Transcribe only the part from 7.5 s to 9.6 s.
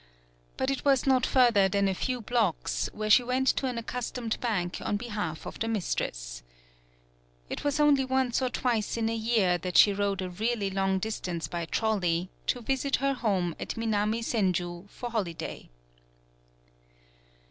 It was only once or twice in a 74 THE BILL COLLECTING year